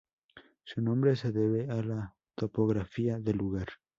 Su 0.63 0.81
nombre 0.81 1.15
se 1.15 1.31
debe 1.31 1.69
a 1.69 1.83
la 1.83 2.15
topografía 2.35 3.19
del 3.19 3.37
lugar. 3.37 3.67